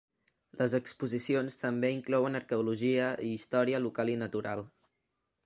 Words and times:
Les 0.61 0.75
exposicions 0.77 1.57
també 1.65 1.91
inclouen 1.97 2.39
arqueologia 2.41 3.11
i 3.29 3.31
història 3.35 3.83
local 3.89 4.13
i 4.17 4.19
natural. 4.25 4.67